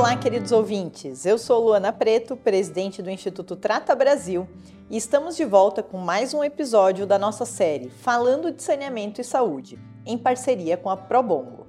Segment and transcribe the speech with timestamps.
[0.00, 1.26] Olá, queridos ouvintes.
[1.26, 4.48] Eu sou Luana Preto, presidente do Instituto Trata Brasil,
[4.88, 9.24] e estamos de volta com mais um episódio da nossa série Falando de Saneamento e
[9.24, 11.66] Saúde, em parceria com a Probongo.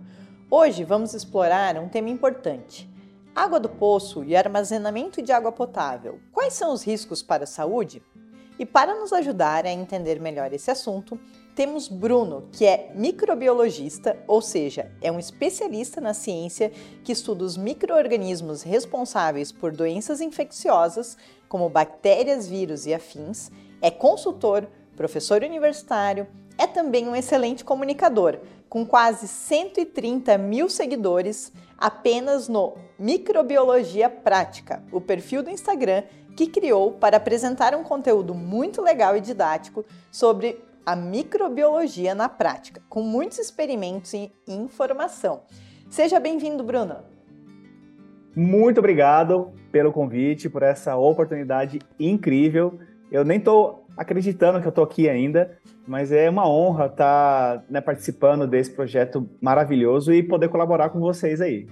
[0.50, 2.90] Hoje vamos explorar um tema importante:
[3.36, 6.18] água do poço e armazenamento de água potável.
[6.32, 8.02] Quais são os riscos para a saúde?
[8.58, 11.20] E para nos ajudar a entender melhor esse assunto,
[11.56, 16.72] temos Bruno, que é microbiologista, ou seja, é um especialista na ciência
[17.04, 21.18] que estuda os microorganismos responsáveis por doenças infecciosas,
[21.50, 23.52] como bactérias, vírus e afins,
[23.82, 28.40] é consultor, professor universitário, é também um excelente comunicador,
[28.70, 36.04] com quase 130 mil seguidores apenas no Microbiologia Prática, o perfil do Instagram
[36.36, 42.82] que criou para apresentar um conteúdo muito legal e didático sobre a microbiologia na prática,
[42.90, 45.42] com muitos experimentos e informação.
[45.90, 46.98] Seja bem-vindo, Bruno.
[48.36, 52.80] Muito obrigado pelo convite, por essa oportunidade incrível.
[53.12, 57.82] Eu nem estou acreditando que eu estou aqui ainda, mas é uma honra estar né,
[57.82, 61.68] participando desse projeto maravilhoso e poder colaborar com vocês aí.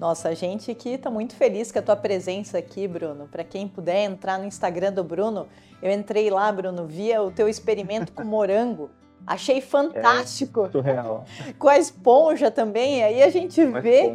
[0.00, 3.28] Nossa, a gente aqui está muito feliz com a tua presença aqui, Bruno.
[3.30, 5.46] Para quem puder entrar no Instagram do Bruno,
[5.82, 8.88] eu entrei lá, Bruno, via o teu experimento com morango.
[9.26, 10.64] Achei fantástico.
[10.64, 11.26] É, surreal.
[11.58, 14.10] Com a esponja também, aí a gente vê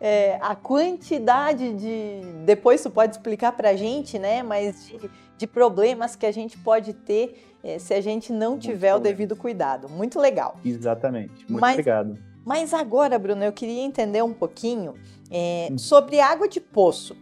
[0.00, 2.22] é, a quantidade de.
[2.46, 4.42] Depois tu pode explicar para a gente, né?
[4.42, 8.62] Mas de, de, problemas que a gente pode ter é, se a gente não Muito
[8.62, 9.86] tiver o devido cuidado.
[9.86, 10.56] Muito legal.
[10.64, 11.44] Exatamente.
[11.46, 12.18] Muito Mas, obrigado.
[12.46, 14.94] Mas agora, Bruno, eu queria entender um pouquinho
[15.30, 15.78] é, hum.
[15.78, 17.16] sobre água de poço.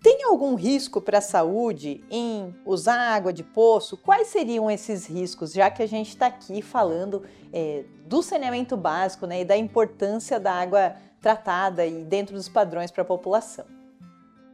[0.00, 3.96] Tem algum risco para a saúde em usar água de poço?
[3.96, 9.26] Quais seriam esses riscos, já que a gente está aqui falando é, do saneamento básico
[9.26, 13.64] né, e da importância da água tratada e dentro dos padrões para a população?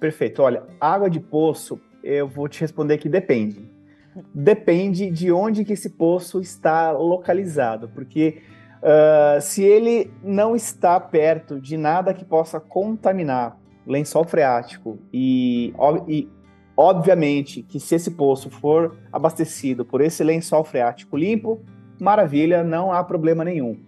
[0.00, 0.42] Perfeito.
[0.42, 3.70] Olha, água de poço, eu vou te responder que depende.
[4.34, 8.42] Depende de onde que esse poço está localizado, porque
[8.84, 15.72] Uh, se ele não está perto de nada que possa contaminar lençol freático e,
[16.06, 16.28] e,
[16.77, 21.62] obviamente que se esse poço for abastecido por esse lençol freático limpo,
[21.98, 23.80] maravilha, não há problema nenhum.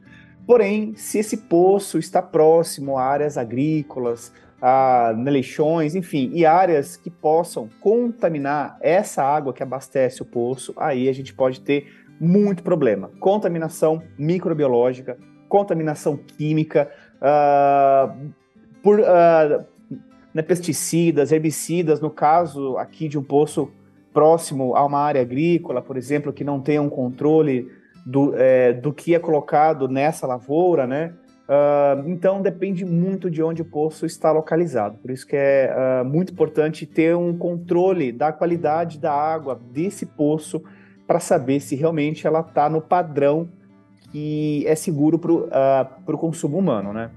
[0.47, 4.33] Porém, se esse poço está próximo a áreas agrícolas,
[4.63, 11.07] a leixões, enfim, e áreas que possam contaminar essa água que abastece o poço, aí
[11.07, 13.10] a gente pode ter muito problema.
[13.21, 15.19] Contaminação microbiológica,
[15.49, 18.31] contaminação química, uh,
[18.82, 19.65] por uh,
[20.34, 23.71] né, pesticidas, herbicidas, no caso aqui de um poço
[24.12, 27.71] próximo a uma área agrícola, por exemplo, que não tenha um controle
[28.04, 31.12] do, é, do que é colocado nessa lavoura, né?
[31.48, 34.98] Uh, então depende muito de onde o poço está localizado.
[34.98, 40.06] Por isso que é uh, muito importante ter um controle da qualidade da água desse
[40.06, 40.62] poço
[41.06, 43.49] para saber se realmente ela está no padrão
[44.11, 47.11] que é seguro para o uh, consumo humano, né?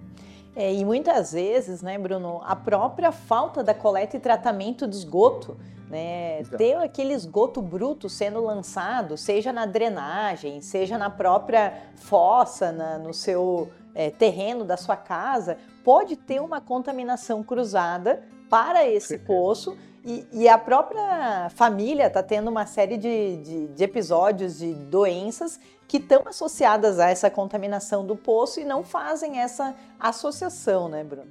[0.55, 5.55] É, e muitas vezes, né, Bruno, a própria falta da coleta e tratamento de esgoto,
[5.89, 12.97] né, ter aquele esgoto bruto sendo lançado, seja na drenagem, seja na própria fossa, na,
[12.97, 19.78] no seu é, terreno da sua casa, pode ter uma contaminação cruzada para esse poço
[20.05, 25.59] e, e, a própria família está tendo uma série de, de, de, episódios de doenças
[25.87, 31.27] que estão associadas a essa contaminação do poço e não fazem essa associação, né, Bruno?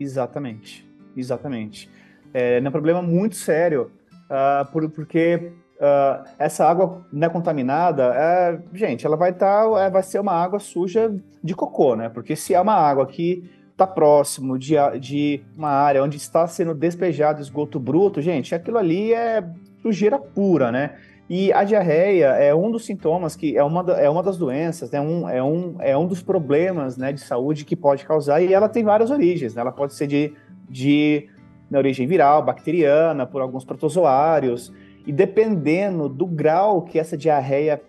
[0.00, 1.90] Exatamente, exatamente.
[2.34, 3.92] É, é um problema muito sério,
[4.24, 10.02] uh, por, porque uh, essa água né, contaminada, é, gente, ela vai tá, é, vai
[10.02, 12.08] ser uma água suja de cocô, né?
[12.08, 13.48] Porque se é uma água que
[13.78, 19.14] está próximo de, de uma área onde está sendo despejado esgoto bruto, gente, aquilo ali
[19.14, 19.48] é
[19.80, 20.96] sujeira pura, né?
[21.30, 25.00] E a diarreia é um dos sintomas que é uma, é uma das doenças, né?
[25.00, 28.68] um, é, um, é um dos problemas né, de saúde que pode causar, e ela
[28.68, 29.54] tem várias origens.
[29.54, 29.60] Né?
[29.60, 30.32] Ela pode ser de,
[30.68, 31.28] de
[31.70, 34.72] na origem viral, bacteriana, por alguns protozoários,
[35.06, 37.80] e dependendo do grau que essa diarreia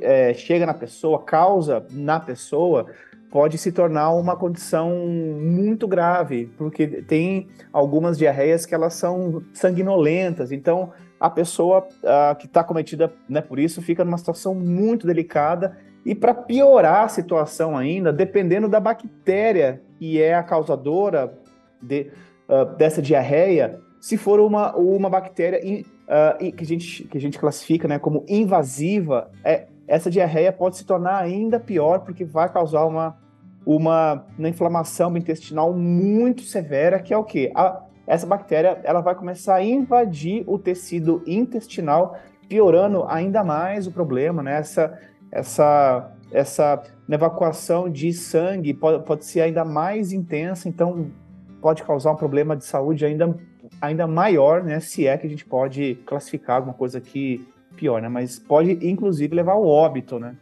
[0.00, 2.86] é, chega na pessoa, causa na pessoa,
[3.34, 10.52] pode se tornar uma condição muito grave, porque tem algumas diarreias que elas são sanguinolentas,
[10.52, 11.84] então a pessoa
[12.38, 15.76] que está cometida né, por isso fica numa situação muito delicada.
[16.06, 21.36] E para piorar a situação ainda, dependendo da bactéria que é a causadora
[21.82, 22.12] de,
[22.48, 27.20] uh, dessa diarreia, se for uma, uma bactéria in, uh, que, a gente, que a
[27.20, 32.48] gente classifica né, como invasiva, é, essa diarreia pode se tornar ainda pior porque vai
[32.48, 33.23] causar uma
[33.66, 37.50] uma, uma inflamação intestinal muito severa, que é o quê?
[37.54, 42.16] A, essa bactéria ela vai começar a invadir o tecido intestinal,
[42.48, 44.58] piorando ainda mais o problema, né?
[44.58, 44.98] Essa,
[45.32, 51.10] essa, essa evacuação de sangue pode, pode ser ainda mais intensa, então
[51.62, 53.34] pode causar um problema de saúde ainda,
[53.80, 54.80] ainda maior, né?
[54.80, 58.08] Se é que a gente pode classificar alguma coisa que pior, né?
[58.08, 60.36] Mas pode inclusive levar ao óbito, né?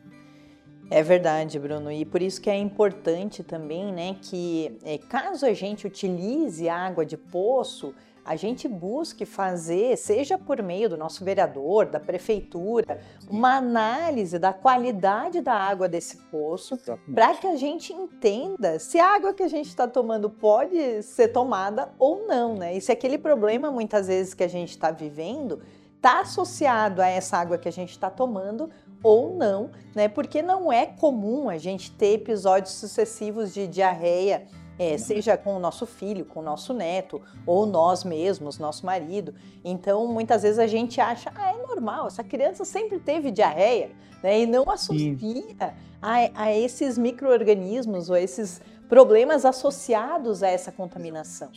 [0.94, 5.54] É verdade, Bruno, e por isso que é importante também, né, que é, caso a
[5.54, 11.86] gente utilize água de poço, a gente busque fazer, seja por meio do nosso vereador,
[11.86, 16.78] da prefeitura, uma análise da qualidade da água desse poço,
[17.14, 21.28] para que a gente entenda se a água que a gente está tomando pode ser
[21.28, 22.76] tomada ou não, né?
[22.76, 25.62] E se aquele problema, muitas vezes, que a gente está vivendo
[26.02, 28.68] está associado a essa água que a gente está tomando
[29.02, 30.08] ou não, né?
[30.08, 34.46] Porque não é comum a gente ter episódios sucessivos de diarreia
[34.78, 39.34] é, seja com o nosso filho, com o nosso neto, ou nós mesmos, nosso marido.
[39.64, 43.90] Então, muitas vezes a gente acha, ah, é normal, essa criança sempre teve diarreia,
[44.22, 44.40] né?
[44.40, 51.50] E não associa a, a, esses micro-organismos ou esses problemas associados a essa contaminação.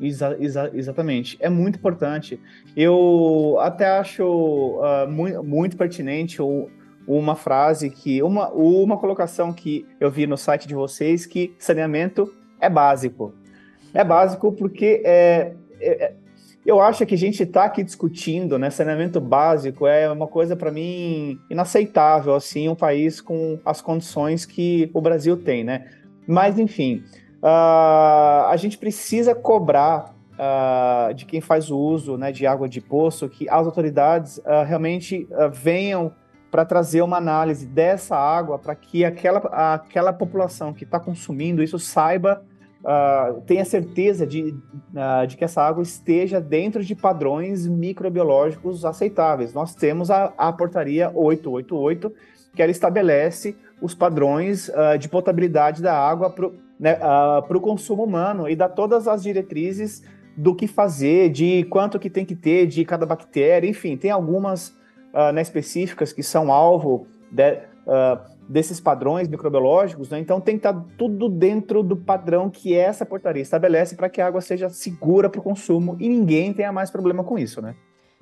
[0.00, 1.36] Exa exa exatamente.
[1.40, 2.40] É muito importante.
[2.76, 6.68] Eu até acho uh, muito, muito pertinente o
[7.06, 12.32] uma frase que uma, uma colocação que eu vi no site de vocês que saneamento
[12.58, 13.34] é básico.
[13.92, 16.14] É básico porque é, é, é
[16.64, 20.70] eu acho que a gente está aqui discutindo, né, saneamento básico é uma coisa para
[20.70, 25.84] mim inaceitável, assim, um país com as condições que o Brasil tem, né?
[26.26, 27.04] Mas enfim,
[27.44, 32.80] uh, a gente precisa cobrar uh, de quem faz o uso, né, de água de
[32.80, 36.12] poço que as autoridades uh, realmente venham
[36.50, 39.38] para trazer uma análise dessa água para que aquela,
[39.74, 42.44] aquela população que está consumindo isso saiba,
[43.44, 44.54] tenha certeza de,
[45.26, 49.52] de que essa água esteja dentro de padrões microbiológicos aceitáveis.
[49.52, 52.12] Nós temos a, a portaria 888,
[52.54, 54.70] que ela estabelece os padrões
[55.00, 56.30] de potabilidade da água
[56.78, 60.02] para o né, consumo humano e dá todas as diretrizes
[60.36, 64.68] do que fazer, de quanto que tem que ter de cada bactéria, enfim, tem algumas
[65.12, 68.18] uh, né, específicas que são alvo de, uh,
[68.48, 70.18] desses padrões microbiológicos, né?
[70.18, 74.26] então tem que estar tudo dentro do padrão que essa portaria estabelece para que a
[74.26, 77.74] água seja segura para o consumo e ninguém tenha mais problema com isso, né?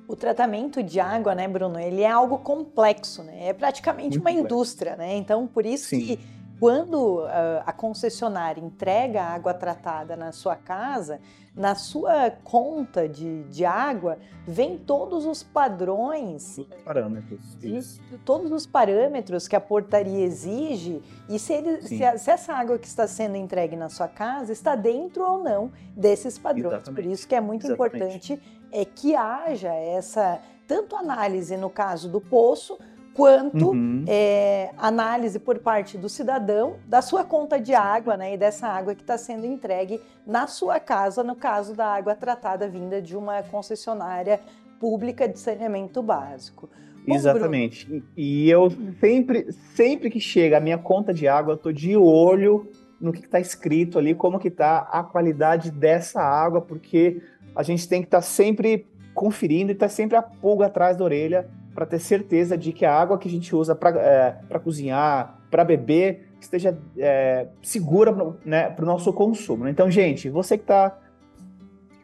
[0.08, 3.48] O tratamento de água, né, Bruno, ele é algo complexo, né?
[3.48, 4.55] É praticamente Muito uma complexo.
[4.55, 5.16] indústria, né?
[5.16, 6.00] Então, por isso Sim.
[6.00, 6.19] que
[6.62, 7.28] quando uh,
[7.66, 11.18] a concessionária entrega a água tratada na sua casa,
[11.56, 14.16] na sua conta de, de água,
[14.46, 16.58] vem todos os padrões.
[16.58, 17.58] Os parâmetros.
[17.60, 18.00] Isso.
[18.24, 22.78] Todos os parâmetros que a portaria exige e se, ele, se, a, se, essa água
[22.78, 26.74] que está sendo entregue na sua casa está dentro ou não desses padrões.
[26.74, 27.02] Exatamente.
[27.02, 27.96] Por isso que é muito Exatamente.
[27.96, 32.78] importante é que haja essa tanto análise no caso do poço
[33.14, 34.04] quanto uhum.
[34.06, 38.94] é, análise por parte do cidadão da sua conta de água, né, e dessa água
[38.94, 43.42] que está sendo entregue na sua casa, no caso da água tratada vinda de uma
[43.42, 44.40] concessionária
[44.80, 46.68] pública de saneamento básico.
[47.06, 47.86] Bom, Exatamente.
[47.86, 48.04] Bruno...
[48.16, 48.70] E eu
[49.00, 52.70] sempre, sempre que chega a minha conta de água, eu tô de olho
[53.00, 57.20] no que está escrito ali, como que está a qualidade dessa água, porque
[57.54, 60.96] a gente tem que estar tá sempre conferindo e estar tá sempre a pulga atrás
[60.96, 64.58] da orelha para ter certeza de que a água que a gente usa para é,
[64.58, 69.69] cozinhar, para beber, esteja é, segura para né, o nosso consumo.
[69.69, 70.98] Então, gente, você que está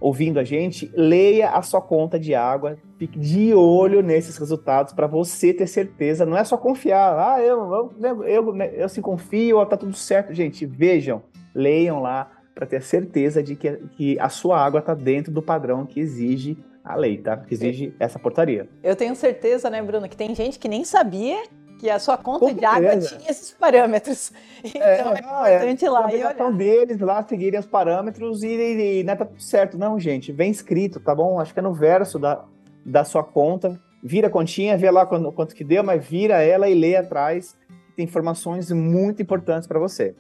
[0.01, 5.07] ouvindo a gente, leia a sua conta de água, fique de olho nesses resultados para
[5.07, 6.25] você ter certeza.
[6.25, 10.33] Não é só confiar, ah, eu, eu, eu, eu se confio, está tudo certo.
[10.33, 11.23] Gente, vejam,
[11.55, 15.87] leiam lá para ter certeza de que, que a sua água está dentro do padrão
[15.87, 17.37] que exige a lei, tá?
[17.37, 18.69] Que exige essa portaria.
[18.83, 21.43] Eu tenho certeza, né, Bruno, que tem gente que nem sabia
[21.79, 24.33] que a sua conta Com de água tinha esses parâmetros.
[24.75, 25.15] É, então
[25.47, 26.53] é, é importante ir lá e olhar.
[26.53, 29.79] deles lá seguirem os parâmetros e, e, e né, tá tudo certo.
[29.79, 31.39] Não, gente, vem escrito, tá bom?
[31.39, 32.45] Acho que é no verso da,
[32.85, 33.81] da sua conta.
[34.03, 37.57] Vira a continha, vê lá quanto, quanto que deu, mas vira ela e lê atrás.
[37.97, 40.15] Tem informações muito importantes para você.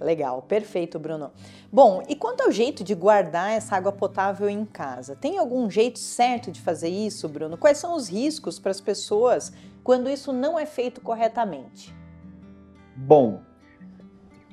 [0.00, 1.32] Legal, perfeito, Bruno.
[1.72, 5.16] Bom, e quanto ao jeito de guardar essa água potável em casa?
[5.16, 7.58] Tem algum jeito certo de fazer isso, Bruno?
[7.58, 9.52] Quais são os riscos para as pessoas
[9.82, 11.92] quando isso não é feito corretamente?
[12.94, 13.40] Bom,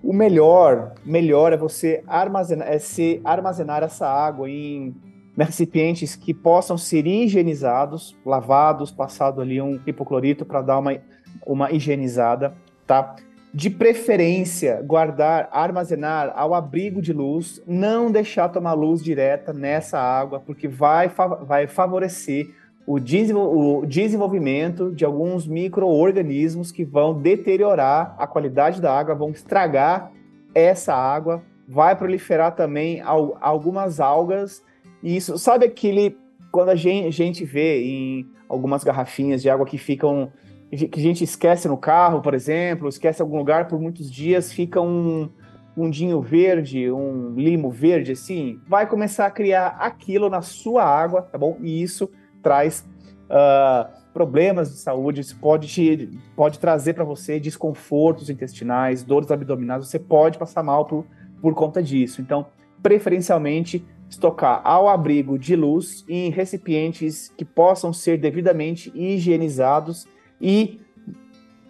[0.04, 4.96] o melhor, melhor é você armazenar, é se armazenar essa água em
[5.38, 10.98] recipientes que possam ser higienizados, lavados, passado ali um hipoclorito para dar uma,
[11.46, 12.56] uma higienizada,
[12.88, 13.16] tá?
[13.56, 20.42] De preferência, guardar, armazenar ao abrigo de luz, não deixar tomar luz direta nessa água,
[20.42, 21.10] porque vai,
[21.48, 22.54] vai favorecer
[22.86, 30.12] o, desenvolvimento de alguns micro-organismos que vão deteriorar a qualidade da água, vão estragar
[30.54, 33.02] essa água, vai proliferar também
[33.40, 34.62] algumas algas.
[35.02, 36.18] E isso, sabe aquele
[36.52, 40.30] quando a gente, a gente vê em algumas garrafinhas de água que ficam
[40.76, 44.82] que a gente esquece no carro, por exemplo, esquece algum lugar por muitos dias, fica
[44.82, 45.30] um
[45.76, 51.38] fundinho verde, um limo verde, assim, vai começar a criar aquilo na sua água, tá
[51.38, 51.58] bom?
[51.62, 52.10] E isso
[52.42, 52.88] traz
[53.26, 59.86] uh, problemas de saúde, isso pode, te, pode trazer para você desconfortos intestinais, dores abdominais,
[59.86, 61.06] você pode passar mal por,
[61.42, 62.22] por conta disso.
[62.22, 62.48] Então,
[62.82, 70.08] preferencialmente, estocar ao abrigo de luz em recipientes que possam ser devidamente higienizados
[70.46, 70.80] e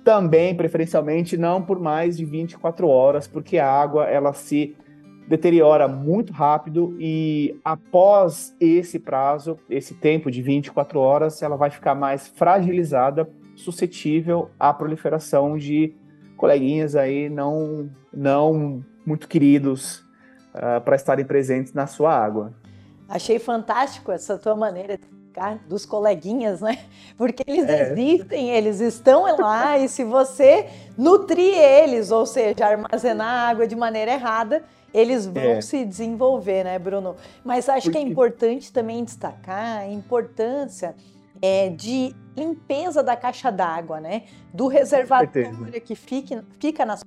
[0.04, 4.76] também, preferencialmente, não por mais de 24 horas, porque a água ela se
[5.30, 11.96] deteriora muito rápido e após esse prazo, esse tempo de 24 horas, ela vai ficar
[11.96, 15.96] mais fragilizada, suscetível à proliferação de
[16.36, 20.00] coleguinhas aí não, não muito queridos
[20.54, 22.54] uh, para estarem presentes na sua água.
[23.08, 25.00] Achei fantástico essa tua maneira
[25.68, 26.78] dos coleguinhas, né?
[27.18, 27.92] Porque eles é.
[27.92, 34.14] existem, eles estão lá e se você nutrir eles, ou seja, armazenar água de maneira
[34.14, 34.64] errada,
[34.94, 35.62] eles vão é.
[35.62, 37.16] se desenvolver, né, Bruno?
[37.44, 38.00] Mas acho Porque...
[38.00, 40.96] que é importante também destacar a importância
[41.42, 44.24] é, de limpeza da caixa d'água, né?
[44.54, 47.04] Do reservatório que fica, fica nas.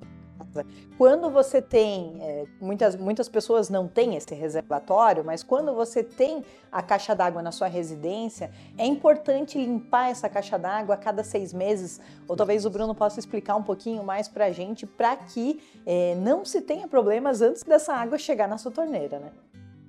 [0.96, 6.44] Quando você tem, é, muitas, muitas pessoas não têm esse reservatório, mas quando você tem
[6.70, 11.52] a caixa d'água na sua residência, é importante limpar essa caixa d'água a cada seis
[11.52, 12.00] meses.
[12.26, 16.14] Ou talvez o Bruno possa explicar um pouquinho mais para a gente, para que é,
[16.16, 19.30] não se tenha problemas antes dessa água chegar na sua torneira, né?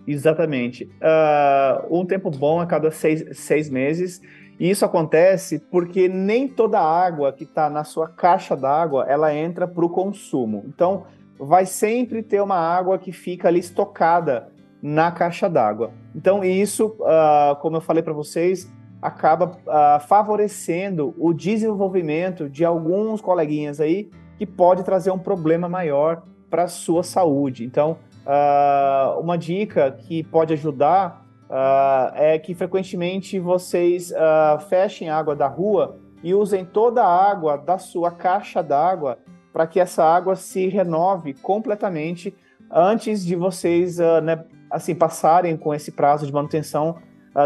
[0.07, 0.85] Exatamente.
[0.85, 4.19] Uh, um tempo bom a cada seis, seis meses.
[4.59, 9.67] E isso acontece porque nem toda água que está na sua caixa d'água ela entra
[9.67, 10.65] para o consumo.
[10.67, 11.05] Então,
[11.39, 14.49] vai sempre ter uma água que fica ali estocada
[14.81, 15.91] na caixa d'água.
[16.13, 18.69] Então, isso, uh, como eu falei para vocês,
[19.01, 26.23] acaba uh, favorecendo o desenvolvimento de alguns coleguinhas aí que pode trazer um problema maior
[26.49, 27.63] para a sua saúde.
[27.63, 35.17] Então, uh, uma dica que pode ajudar uh, é que frequentemente vocês uh, fechem a
[35.17, 39.17] água da rua e usem toda a água da sua caixa d'água
[39.51, 42.35] para que essa água se renove completamente
[42.71, 46.97] antes de vocês uh, né, assim passarem com esse prazo de manutenção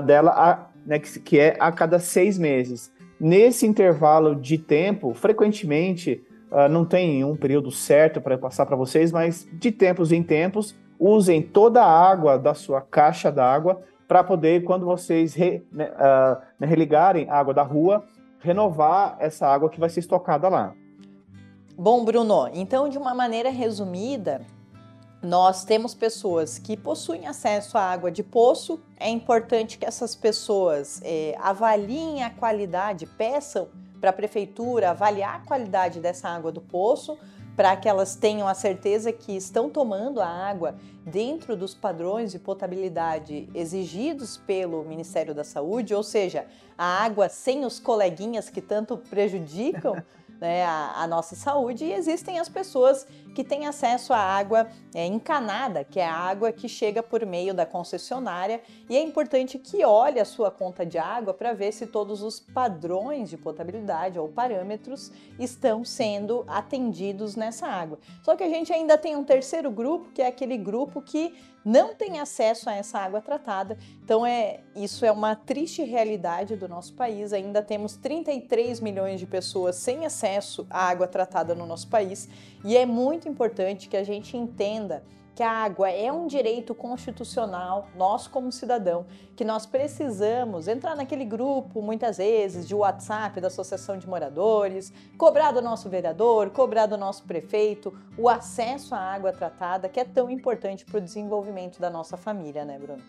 [0.06, 2.92] dela, a, né, que, que é a cada seis meses.
[3.20, 6.22] Nesse intervalo de tempo, frequentemente,
[6.54, 10.76] Uh, não tem um período certo para passar para vocês, mas de tempos em tempos,
[11.00, 16.66] usem toda a água da sua caixa d'água para poder, quando vocês re, né, uh,
[16.66, 18.06] religarem a água da rua,
[18.40, 20.74] renovar essa água que vai ser estocada lá.
[21.78, 24.42] Bom, Bruno, então, de uma maneira resumida,
[25.24, 28.80] nós temos pessoas que possuem acesso à água de poço.
[29.00, 33.70] É importante que essas pessoas é, avaliem a qualidade, peçam
[34.02, 37.18] para a prefeitura avaliar a qualidade dessa água do poço,
[37.56, 42.40] para que elas tenham a certeza que estão tomando a água dentro dos padrões de
[42.40, 48.98] potabilidade exigidos pelo Ministério da Saúde, ou seja, a água sem os coleguinhas que tanto
[48.98, 50.02] prejudicam
[50.42, 55.06] né, a, a, nossa saúde, e existem as pessoas que têm acesso à água é,
[55.06, 59.84] encanada, que é a água que chega por meio da concessionária, e é importante que
[59.84, 64.28] olhe a sua conta de água para ver se todos os padrões de potabilidade ou
[64.28, 68.00] parâmetros estão sendo atendidos nessa água.
[68.22, 71.96] Só que a gente ainda tem um terceiro grupo, que é aquele grupo que não
[71.96, 73.78] tem acesso a essa água tratada.
[74.04, 77.32] Então é isso é uma triste realidade do nosso país.
[77.32, 82.28] Ainda temos 33 milhões de pessoas sem acesso à água tratada no nosso país
[82.66, 85.04] e é muito importante que a gente entenda
[85.36, 91.26] que a água é um direito constitucional, nós como cidadão, que nós precisamos entrar naquele
[91.26, 96.98] grupo, muitas vezes, de WhatsApp da Associação de Moradores, cobrar do nosso vereador, cobrar do
[96.98, 101.90] nosso prefeito o acesso à água tratada, que é tão importante para o desenvolvimento da
[101.90, 103.02] nossa família, né, Bruno?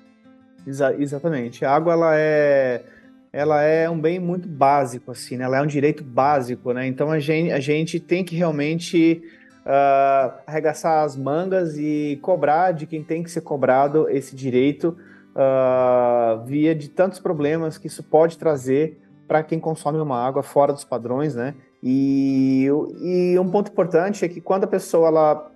[0.67, 1.63] Exa exatamente.
[1.63, 2.85] A água, ela é
[3.31, 5.45] ela é um bem muito básico, assim, né?
[5.45, 6.87] Ela é um direito básico, né?
[6.87, 9.21] Então a gente, a gente tem que realmente
[9.65, 14.97] uh, arregaçar as mangas e cobrar de quem tem que ser cobrado esse direito
[15.35, 20.73] uh, via de tantos problemas que isso pode trazer para quem consome uma água fora
[20.73, 21.55] dos padrões, né?
[21.83, 22.67] E,
[23.01, 25.51] e um ponto importante é que quando a pessoa ela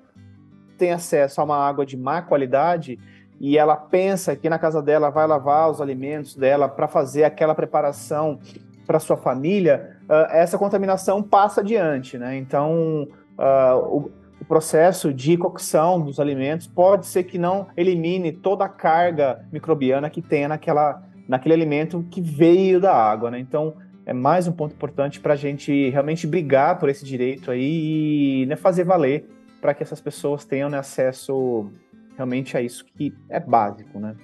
[0.77, 2.99] tem acesso a uma água de má qualidade
[3.41, 7.55] e ela pensa que na casa dela vai lavar os alimentos dela para fazer aquela
[7.55, 8.41] preparação
[8.87, 12.37] para sua família, uh, essa contaminação passa adiante, né?
[12.39, 13.07] Então,
[13.39, 18.69] uh, o, o, processo de cocção dos alimentos pode ser que não elimine toda a
[18.69, 23.39] carga microbiana que tem naquela, naquele alimento que veio da água, né?
[23.39, 28.43] Então, é mais um ponto importante para a gente realmente brigar por esse direito aí
[28.43, 29.29] e né, fazer valer
[29.61, 31.71] para que essas pessoas tenham né, acesso
[32.17, 34.17] realmente a isso que é básico, né?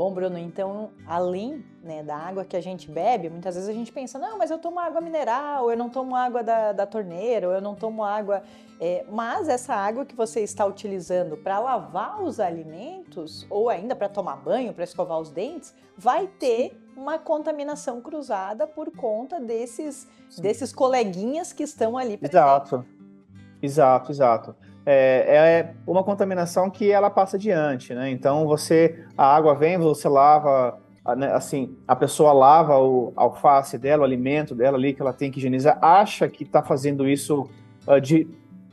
[0.00, 3.92] Bom, Bruno, então, além né, da água que a gente bebe, muitas vezes a gente
[3.92, 7.52] pensa, não, mas eu tomo água mineral, eu não tomo água da, da torneira, ou
[7.52, 8.42] eu não tomo água.
[8.80, 14.08] É, mas essa água que você está utilizando para lavar os alimentos, ou ainda para
[14.08, 20.72] tomar banho, para escovar os dentes, vai ter uma contaminação cruzada por conta desses, desses
[20.72, 22.40] coleguinhas que estão ali presentes.
[22.40, 22.86] Exato,
[23.60, 28.10] exato, exato é, é, uma contaminação que ela passa adiante, né?
[28.10, 30.78] Então você, a água vem, você lava,
[31.16, 35.30] né, assim, a pessoa lava o alface dela, o alimento dela ali que ela tem
[35.30, 37.48] que higienizar, acha que está fazendo isso
[37.86, 38.26] uh, de,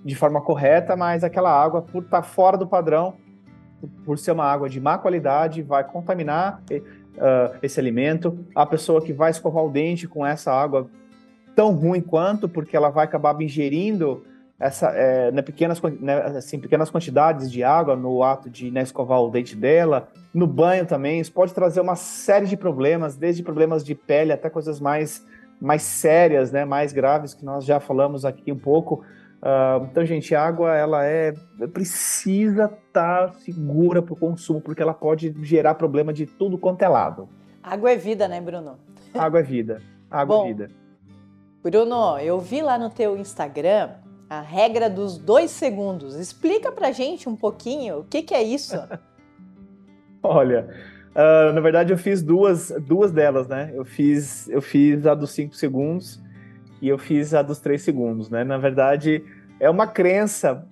[0.03, 3.13] de forma correta, mas aquela água, por estar tá fora do padrão,
[4.03, 8.43] por ser uma água de má qualidade, vai contaminar uh, esse alimento.
[8.55, 10.89] A pessoa que vai escovar o dente com essa água
[11.55, 14.24] tão ruim quanto, porque ela vai acabar ingerindo
[14.59, 19.21] essa, é, né, pequenas, né, assim, pequenas quantidades de água no ato de né, escovar
[19.21, 23.85] o dente dela, no banho também, isso pode trazer uma série de problemas, desde problemas
[23.85, 25.23] de pele até coisas mais,
[25.61, 29.03] mais sérias, né, mais graves, que nós já falamos aqui um pouco.
[29.37, 31.31] Uh, então, gente, a água ela é
[31.71, 36.81] precisa estar tá segura para o consumo, porque ela pode gerar problema de tudo quanto
[36.81, 37.29] é lado.
[37.61, 38.79] Água é vida, né, Bruno?
[39.13, 39.81] Água é vida.
[40.09, 40.71] Água é Bom, é vida.
[41.63, 43.89] Bruno, eu vi lá no teu Instagram
[44.29, 46.15] a regra dos dois segundos.
[46.15, 48.77] Explica pra gente um pouquinho o que, que é isso.
[50.21, 50.67] Olha,
[51.15, 53.71] uh, na verdade eu fiz duas, duas delas, né?
[53.73, 56.21] Eu fiz, eu fiz a dos cinco segundos
[56.82, 58.43] e eu fiz a dos três segundos, né?
[58.43, 59.23] Na verdade,
[59.60, 60.67] é uma crença,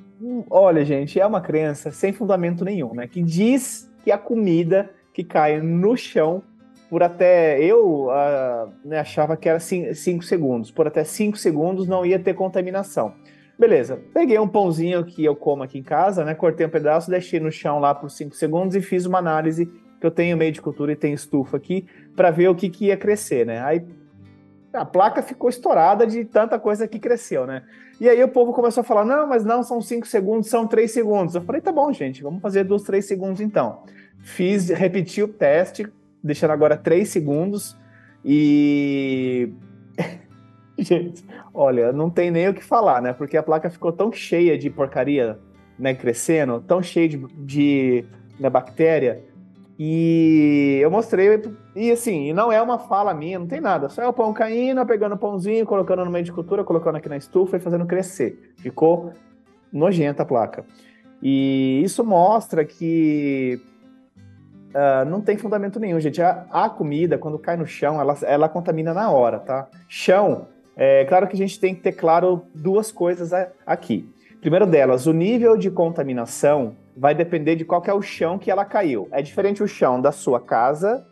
[0.50, 3.08] olha, gente, é uma crença sem fundamento nenhum, né?
[3.08, 6.44] Que diz que a comida que cai no chão
[6.90, 12.06] por até eu uh, né, achava que era 5 segundos, por até 5 segundos não
[12.06, 13.14] ia ter contaminação.
[13.58, 16.36] Beleza, peguei um pãozinho que eu como aqui em casa, né?
[16.36, 19.66] Cortei um pedaço, deixei no chão lá por 5 segundos e fiz uma análise
[20.00, 22.88] que eu tenho meio de cultura e tenho estufa aqui para ver o que, que
[22.88, 23.62] ia crescer, né?
[23.62, 23.86] Aí
[24.74, 27.64] a placa ficou estourada de tanta coisa que cresceu, né?
[28.00, 30.92] E aí o povo começou a falar: não, mas não são 5 segundos, são 3
[30.92, 31.36] segundos.
[31.36, 33.84] Eu falei: tá bom, gente, vamos fazer dos 3 segundos então.
[34.22, 35.88] Fiz, repeti o teste,
[36.22, 37.78] deixando agora 3 segundos
[38.24, 39.50] e
[40.78, 43.14] Gente, olha, não tem nem o que falar, né?
[43.14, 45.40] Porque a placa ficou tão cheia de porcaria,
[45.80, 48.06] né, crescendo, tão cheia de, de
[48.40, 49.24] né, bactéria.
[49.78, 51.42] E eu mostrei,
[51.76, 53.90] e assim, não é uma fala minha, não tem nada.
[53.90, 57.10] Só é o pão caindo, pegando o pãozinho, colocando no meio de cultura, colocando aqui
[57.10, 58.54] na estufa e fazendo crescer.
[58.58, 59.14] Ficou
[59.72, 60.66] nojenta a placa.
[61.22, 63.60] E isso mostra que
[64.74, 66.22] uh, não tem fundamento nenhum, gente.
[66.22, 69.68] A, a, comida, quando cai no chão, ela, ela contamina na hora, tá?
[69.90, 73.32] Chão é claro que a gente tem que ter claro duas coisas
[73.66, 74.10] aqui.
[74.42, 78.64] Primeiro delas, o nível de contaminação vai depender de qual é o chão que ela
[78.64, 79.08] caiu.
[79.12, 81.06] É diferente o chão da sua casa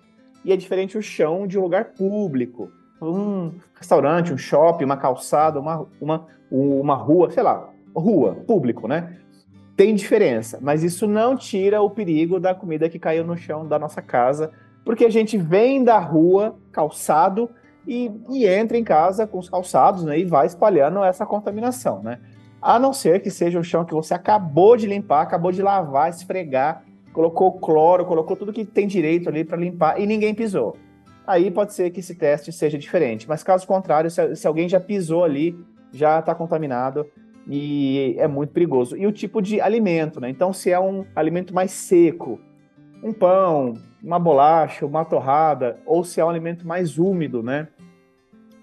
[0.46, 2.70] e é diferente o chão de um lugar público.
[3.02, 9.18] Um restaurante, um shopping, uma calçada, uma, uma, uma rua, sei lá, rua, público, né?
[9.76, 13.80] Tem diferença, mas isso não tira o perigo da comida que caiu no chão da
[13.80, 14.52] nossa casa,
[14.86, 17.50] porque a gente vem da rua, calçado,
[17.88, 22.02] e, e entra em casa com os calçados né, e vai espalhando essa contaminação.
[22.02, 22.20] Né?
[22.62, 26.10] A não ser que seja o chão que você acabou de limpar, acabou de lavar,
[26.10, 30.76] esfregar, colocou cloro, colocou tudo que tem direito ali para limpar e ninguém pisou.
[31.26, 34.80] Aí pode ser que esse teste seja diferente, mas caso contrário, se, se alguém já
[34.80, 35.58] pisou ali,
[35.92, 37.06] já está contaminado
[37.48, 38.98] e é muito perigoso.
[38.98, 40.30] E o tipo de alimento, né?
[40.30, 42.40] Então, se é um alimento mais seco,
[43.04, 47.68] um pão, uma bolacha, uma torrada, ou se é um alimento mais úmido, né?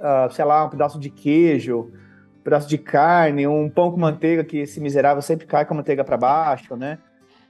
[0.01, 1.91] Uh, sei lá, um pedaço de queijo,
[2.39, 5.77] um pedaço de carne, um pão com manteiga, que esse miserável sempre cai com a
[5.77, 6.99] manteiga para baixo, né?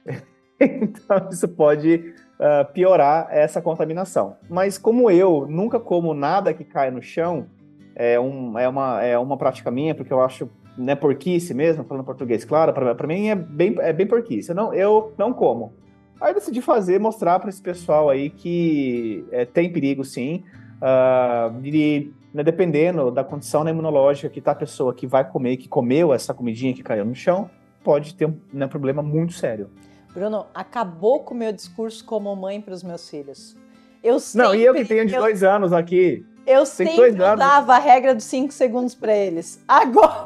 [0.59, 4.35] então, isso pode uh, piorar essa contaminação.
[4.49, 7.47] Mas como eu nunca como nada que cai no chão,
[7.95, 12.03] é, um, é, uma, é uma prática minha, porque eu acho né, porquice mesmo, falando
[12.03, 14.49] português, claro, para mim é bem, é bem porquice.
[14.49, 15.73] Eu não, eu não como.
[16.19, 20.43] Aí decidi fazer, mostrar para esse pessoal aí que é, tem perigo sim.
[20.81, 25.57] Uh, e né, dependendo da condição né, imunológica que tá a pessoa que vai comer,
[25.57, 27.49] que comeu essa comidinha que caiu no chão,
[27.83, 29.69] pode ter um né, problema muito sério.
[30.13, 33.55] Bruno, acabou com o meu discurso como mãe para os meus filhos.
[34.03, 36.25] Eu sempre, Não, e eu que tenho de eu, dois anos aqui.
[36.45, 39.63] Eu sempre dava a regra dos cinco segundos para eles.
[39.67, 40.25] Agora.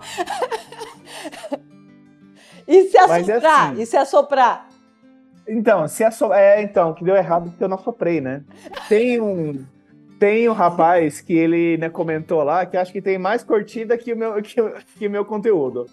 [2.68, 3.44] e se é assoprar?
[3.44, 3.82] É assim.
[3.82, 4.70] E se assoprar?
[5.48, 6.40] Então, se assoprar.
[6.40, 8.44] É, então, que deu errado porque eu não assoprei, né?
[8.88, 9.66] Tem um.
[10.26, 14.12] Tem um rapaz que ele né, comentou lá que acho que tem mais curtida que
[14.12, 14.56] o meu, que,
[14.98, 15.86] que meu conteúdo.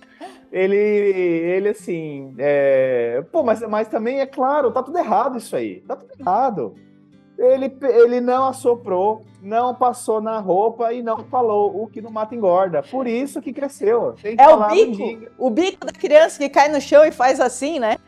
[0.51, 3.23] Ele, ele assim, é...
[3.31, 6.75] pô, mas, mas também é claro, tá tudo errado isso aí, tá tudo errado.
[7.38, 12.35] Ele, ele não assoprou, não passou na roupa e não falou o que não mata
[12.35, 12.83] engorda.
[12.83, 14.14] Por isso que cresceu.
[14.25, 17.99] é o bico, o bico da criança que cai no chão e faz assim, né?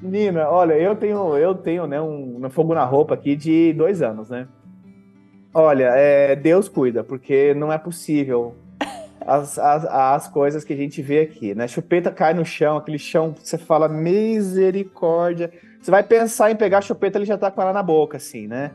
[0.00, 4.00] Menina, olha, eu tenho, eu tenho, né, um, um fogo na roupa aqui de dois
[4.00, 4.48] anos, né?
[5.52, 8.54] Olha, é, Deus cuida, porque não é possível
[9.20, 11.66] as, as, as coisas que a gente vê aqui, né?
[11.66, 15.50] Chupeta cai no chão, aquele chão você fala misericórdia.
[15.80, 18.46] Você vai pensar em pegar a chupeta, ele já tá com ela na boca, assim,
[18.46, 18.70] né?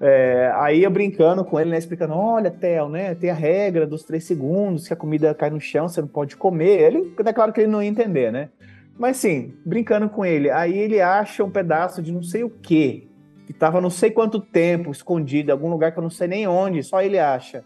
[0.00, 1.78] É, aí eu brincando com ele, né?
[1.78, 3.14] Explicando: olha, Theo, né?
[3.14, 6.36] Tem a regra dos três segundos, que a comida cai no chão, você não pode
[6.36, 6.80] comer.
[6.80, 8.50] Ele, é claro que ele não ia entender, né?
[8.98, 10.50] Mas sim, brincando com ele.
[10.50, 13.07] Aí ele acha um pedaço de não sei o que,
[13.48, 16.46] que tava não sei quanto tempo escondido, em algum lugar que eu não sei nem
[16.46, 17.64] onde, só ele acha.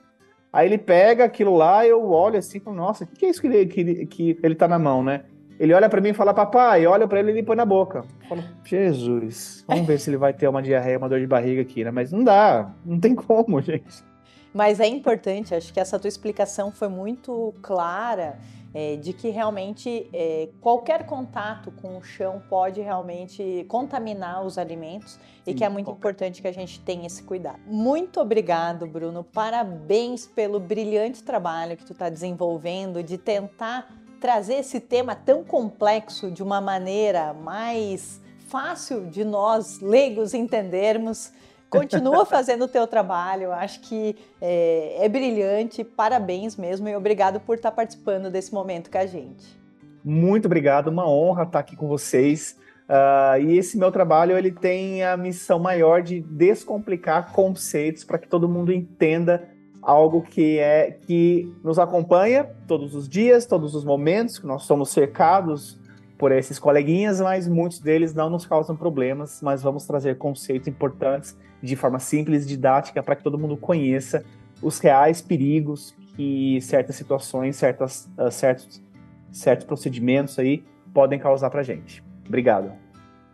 [0.53, 3.41] Aí ele pega aquilo lá, eu olho assim, falo, nossa, o que, que é isso
[3.41, 5.25] que ele, que, que ele tá na mão, né?
[5.59, 8.05] Ele olha para mim e fala, papai, olha para ele e põe na boca.
[8.23, 11.63] Eu falo, Jesus, vamos ver se ele vai ter uma diarreia, uma dor de barriga
[11.63, 11.91] aqui, né?
[11.91, 14.05] Mas não dá, não tem como, gente.
[14.53, 18.39] Mas é importante, acho que essa tua explicação foi muito clara
[18.75, 25.13] é, de que realmente é, qualquer contato com o chão pode realmente contaminar os alimentos
[25.13, 25.99] Sim, e que é muito qualquer.
[25.99, 27.61] importante que a gente tenha esse cuidado.
[27.67, 29.25] Muito obrigado, Bruno.
[29.25, 36.31] Parabéns pelo brilhante trabalho que tu está desenvolvendo de tentar trazer esse tema tão complexo
[36.31, 41.33] de uma maneira mais fácil de nós leigos entendermos.
[41.79, 47.57] Continua fazendo o teu trabalho, acho que é, é, brilhante, parabéns mesmo e obrigado por
[47.57, 49.61] estar participando desse momento com a gente.
[50.05, 52.59] Muito obrigado, uma honra estar aqui com vocês.
[52.89, 58.29] Uh, e esse meu trabalho ele tem a missão maior de descomplicar conceitos para que
[58.29, 59.49] todo mundo entenda
[59.81, 64.91] algo que é que nos acompanha todos os dias, todos os momentos, que nós somos
[64.91, 65.81] cercados
[66.19, 71.37] por esses coleguinhas, mas muitos deles não nos causam problemas, mas vamos trazer conceitos importantes
[71.63, 74.25] de forma simples, didática, para que todo mundo conheça
[74.61, 78.83] os reais perigos que certas situações, certas, uh, certos,
[79.31, 82.03] certos procedimentos aí podem causar para gente.
[82.27, 82.73] Obrigado.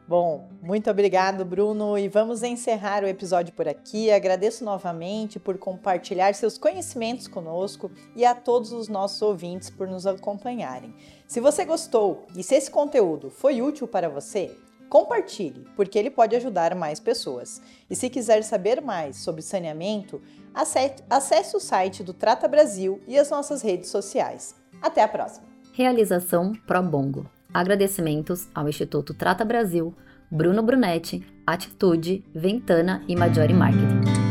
[0.08, 4.10] Bom, muito obrigado, Bruno, e vamos encerrar o episódio por aqui.
[4.10, 10.06] Agradeço novamente por compartilhar seus conhecimentos conosco e a todos os nossos ouvintes por nos
[10.06, 10.94] acompanharem.
[11.26, 14.56] Se você gostou e se esse conteúdo foi útil para você,
[14.88, 17.60] Compartilhe, porque ele pode ajudar mais pessoas.
[17.90, 20.20] E se quiser saber mais sobre saneamento,
[20.54, 24.54] acesse o site do Trata Brasil e as nossas redes sociais.
[24.80, 25.46] Até a próxima!
[25.72, 27.30] Realização ProBongo.
[27.52, 29.94] Agradecimentos ao Instituto Trata Brasil,
[30.30, 34.27] Bruno Brunetti, Atitude, Ventana e Majori Marketing.